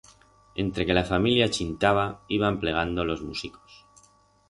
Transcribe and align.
Entre 0.63 0.85
que 0.87 0.95
la 0.95 1.03
familia 1.09 1.47
chintaba, 1.51 2.23
iban 2.39 2.59
plegando 2.59 3.05
los 3.05 3.21
musicos. 3.21 3.85